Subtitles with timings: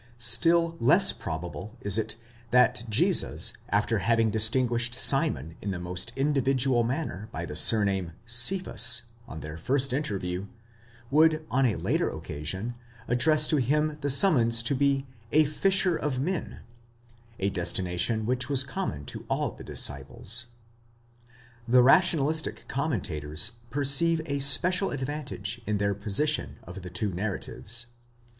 [0.17, 2.15] Still less probable is it
[2.49, 9.03] that Jesus, after having distinguished Simon in the most individual manner by the surname Cephas
[9.27, 10.47] on their first interview,
[11.11, 12.73] would on a later occasion
[13.07, 19.05] address to him the summons to be a jisher of men—a destination which was common
[19.05, 20.47] to all the disciples.,
[21.67, 27.85] The rationalistic commentators perceive a special advantage in their posi tion of the two narratives.